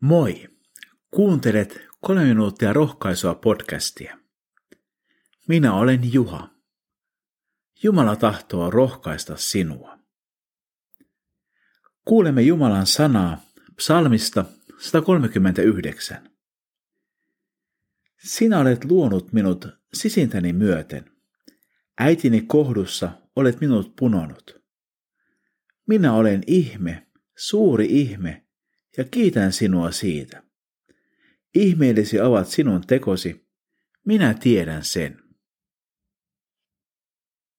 Moi! 0.00 0.48
Kuuntelet 1.10 1.80
kolme 2.00 2.24
minuuttia 2.24 2.72
rohkaisua 2.72 3.34
podcastia. 3.34 4.18
Minä 5.48 5.74
olen 5.74 6.12
Juha. 6.12 6.50
Jumala 7.82 8.16
tahtoo 8.16 8.70
rohkaista 8.70 9.36
sinua. 9.36 9.98
Kuulemme 12.04 12.42
Jumalan 12.42 12.86
sanaa 12.86 13.42
psalmista 13.76 14.44
139. 14.78 16.30
Sinä 18.18 18.58
olet 18.58 18.84
luonut 18.84 19.32
minut 19.32 19.68
sisintäni 19.94 20.52
myöten. 20.52 21.12
Äitini 21.98 22.40
kohdussa 22.40 23.10
olet 23.36 23.60
minut 23.60 23.96
punonut. 23.96 24.62
Minä 25.86 26.12
olen 26.12 26.42
ihme, 26.46 27.06
suuri 27.36 27.86
ihme, 27.90 28.46
ja 28.96 29.04
kiitän 29.04 29.52
sinua 29.52 29.90
siitä. 29.90 30.42
Ihmeellisiä 31.54 32.26
ovat 32.26 32.48
sinun 32.48 32.80
tekosi, 32.86 33.46
minä 34.06 34.34
tiedän 34.34 34.84
sen. 34.84 35.22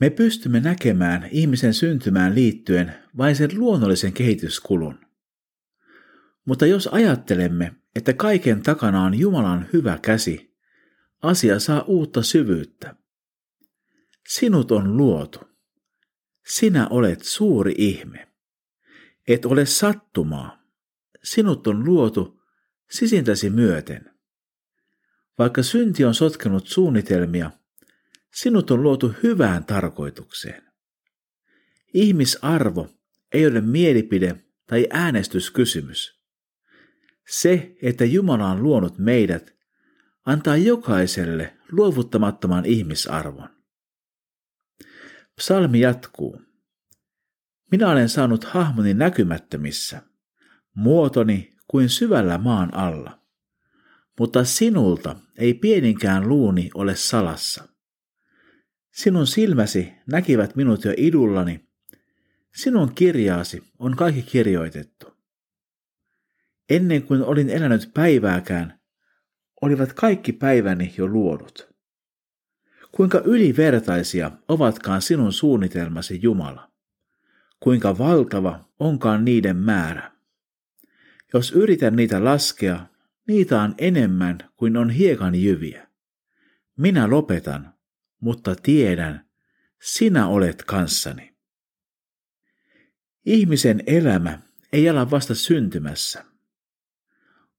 Me 0.00 0.10
pystymme 0.10 0.60
näkemään 0.60 1.28
ihmisen 1.30 1.74
syntymään 1.74 2.34
liittyen 2.34 2.94
vain 3.16 3.36
sen 3.36 3.50
luonnollisen 3.54 4.12
kehityskulun. 4.12 4.98
Mutta 6.44 6.66
jos 6.66 6.86
ajattelemme, 6.86 7.74
että 7.94 8.12
kaiken 8.12 8.62
takana 8.62 9.02
on 9.02 9.18
Jumalan 9.18 9.68
hyvä 9.72 9.98
käsi, 10.02 10.56
asia 11.22 11.58
saa 11.58 11.82
uutta 11.82 12.22
syvyyttä. 12.22 12.94
Sinut 14.28 14.70
on 14.70 14.96
luotu. 14.96 15.40
Sinä 16.46 16.88
olet 16.88 17.22
suuri 17.22 17.74
ihme. 17.78 18.28
Et 19.28 19.44
ole 19.44 19.66
sattumaa 19.66 20.57
sinut 21.24 21.66
on 21.66 21.84
luotu 21.84 22.42
sisintäsi 22.90 23.50
myöten. 23.50 24.10
Vaikka 25.38 25.62
synti 25.62 26.04
on 26.04 26.14
sotkenut 26.14 26.66
suunnitelmia, 26.66 27.50
sinut 28.34 28.70
on 28.70 28.82
luotu 28.82 29.14
hyvään 29.22 29.64
tarkoitukseen. 29.64 30.62
Ihmisarvo 31.94 32.88
ei 33.32 33.46
ole 33.46 33.60
mielipide 33.60 34.44
tai 34.66 34.86
äänestyskysymys. 34.90 36.20
Se, 37.28 37.76
että 37.82 38.04
Jumala 38.04 38.50
on 38.50 38.62
luonut 38.62 38.98
meidät, 38.98 39.54
antaa 40.24 40.56
jokaiselle 40.56 41.58
luovuttamattoman 41.72 42.64
ihmisarvon. 42.64 43.48
Psalmi 45.36 45.80
jatkuu. 45.80 46.42
Minä 47.70 47.90
olen 47.90 48.08
saanut 48.08 48.44
hahmoni 48.44 48.94
näkymättömissä 48.94 50.02
muotoni 50.78 51.56
kuin 51.68 51.88
syvällä 51.88 52.38
maan 52.38 52.74
alla. 52.74 53.18
Mutta 54.18 54.44
sinulta 54.44 55.16
ei 55.38 55.54
pieninkään 55.54 56.28
luuni 56.28 56.70
ole 56.74 56.96
salassa. 56.96 57.68
Sinun 58.92 59.26
silmäsi 59.26 59.92
näkivät 60.06 60.56
minut 60.56 60.84
jo 60.84 60.92
idullani. 60.96 61.68
Sinun 62.54 62.94
kirjaasi 62.94 63.62
on 63.78 63.96
kaikki 63.96 64.22
kirjoitettu. 64.22 65.06
Ennen 66.70 67.02
kuin 67.02 67.22
olin 67.22 67.50
elänyt 67.50 67.90
päivääkään, 67.94 68.80
olivat 69.62 69.92
kaikki 69.92 70.32
päiväni 70.32 70.94
jo 70.98 71.06
luodut. 71.06 71.68
Kuinka 72.92 73.22
ylivertaisia 73.24 74.30
ovatkaan 74.48 75.02
sinun 75.02 75.32
suunnitelmasi 75.32 76.18
Jumala? 76.22 76.70
Kuinka 77.60 77.98
valtava 77.98 78.68
onkaan 78.80 79.24
niiden 79.24 79.56
määrä? 79.56 80.17
Jos 81.34 81.52
yritän 81.52 81.96
niitä 81.96 82.24
laskea, 82.24 82.86
niitä 83.26 83.62
on 83.62 83.74
enemmän 83.78 84.38
kuin 84.56 84.76
on 84.76 84.90
hiekan 84.90 85.34
jyviä. 85.34 85.88
Minä 86.76 87.10
lopetan, 87.10 87.74
mutta 88.20 88.54
tiedän, 88.54 89.28
sinä 89.82 90.26
olet 90.26 90.62
kanssani. 90.62 91.36
Ihmisen 93.26 93.82
elämä 93.86 94.38
ei 94.72 94.88
ala 94.88 95.10
vasta 95.10 95.34
syntymässä. 95.34 96.24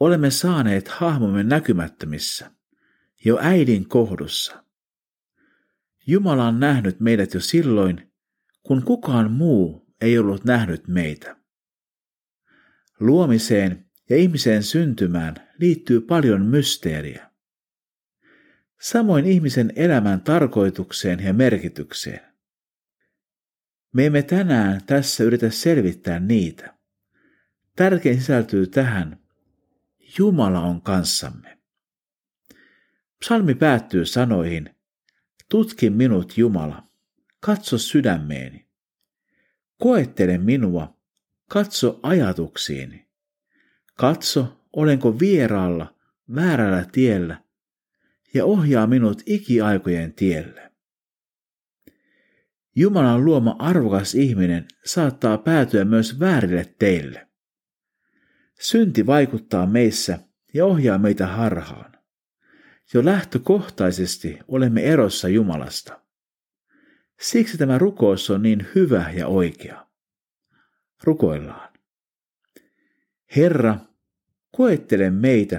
Olemme 0.00 0.30
saaneet 0.30 0.88
hahmomme 0.88 1.42
näkymättömissä, 1.42 2.50
jo 3.24 3.38
äidin 3.40 3.88
kohdussa. 3.88 4.64
Jumala 6.06 6.48
on 6.48 6.60
nähnyt 6.60 7.00
meidät 7.00 7.34
jo 7.34 7.40
silloin, 7.40 8.12
kun 8.62 8.82
kukaan 8.82 9.30
muu 9.30 9.86
ei 10.00 10.18
ollut 10.18 10.44
nähnyt 10.44 10.88
meitä. 10.88 11.43
Luomiseen 13.00 13.86
ja 14.10 14.16
ihmisen 14.16 14.62
syntymään 14.62 15.34
liittyy 15.58 16.00
paljon 16.00 16.46
mysteeriä. 16.46 17.30
Samoin 18.80 19.26
ihmisen 19.26 19.72
elämän 19.76 20.20
tarkoitukseen 20.20 21.20
ja 21.24 21.32
merkitykseen. 21.32 22.20
Me 23.92 24.06
emme 24.06 24.22
tänään 24.22 24.80
tässä 24.86 25.24
yritä 25.24 25.50
selvittää 25.50 26.20
niitä. 26.20 26.74
Tärkein 27.76 28.20
sisältyy 28.20 28.66
tähän. 28.66 29.18
Jumala 30.18 30.60
on 30.60 30.82
kanssamme. 30.82 31.58
Psalmi 33.20 33.54
päättyy 33.54 34.06
sanoihin, 34.06 34.70
tutki 35.48 35.90
minut 35.90 36.38
Jumala, 36.38 36.88
katso 37.40 37.78
sydämeeni. 37.78 38.66
Koettele 39.78 40.38
minua 40.38 40.96
Katso 41.48 42.00
ajatuksiini. 42.02 43.06
Katso, 43.94 44.60
olenko 44.72 45.20
vieraalla, 45.20 45.94
väärällä 46.34 46.86
tiellä, 46.92 47.44
ja 48.34 48.44
ohjaa 48.44 48.86
minut 48.86 49.22
ikiaikojen 49.26 50.14
tielle. 50.14 50.72
Jumalan 52.76 53.24
luoma 53.24 53.56
arvokas 53.58 54.14
ihminen 54.14 54.66
saattaa 54.84 55.38
päätyä 55.38 55.84
myös 55.84 56.20
väärille 56.20 56.74
teille. 56.78 57.28
Synti 58.60 59.06
vaikuttaa 59.06 59.66
meissä 59.66 60.18
ja 60.54 60.66
ohjaa 60.66 60.98
meitä 60.98 61.26
harhaan. 61.26 61.92
Jo 62.94 63.04
lähtökohtaisesti 63.04 64.38
olemme 64.48 64.82
erossa 64.82 65.28
Jumalasta. 65.28 66.00
Siksi 67.20 67.58
tämä 67.58 67.78
rukous 67.78 68.30
on 68.30 68.42
niin 68.42 68.66
hyvä 68.74 69.10
ja 69.10 69.26
oikea. 69.26 69.83
Rukoillaan. 71.04 71.72
Herra, 73.36 73.76
koettele 74.56 75.10
meitä 75.10 75.56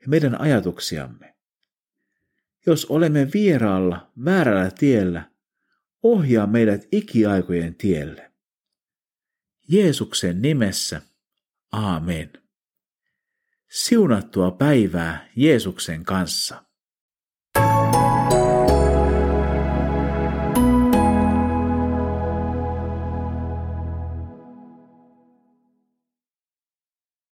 ja 0.00 0.08
meidän 0.08 0.40
ajatuksiamme. 0.40 1.34
Jos 2.66 2.84
olemme 2.84 3.28
vieraalla 3.34 4.12
väärällä 4.24 4.70
tiellä, 4.78 5.30
ohjaa 6.02 6.46
meidät 6.46 6.88
ikiaikojen 6.92 7.74
tielle. 7.74 8.32
Jeesuksen 9.68 10.42
nimessä, 10.42 11.02
aamen. 11.72 12.32
Siunattua 13.70 14.50
päivää 14.50 15.28
Jeesuksen 15.36 16.04
kanssa. 16.04 16.64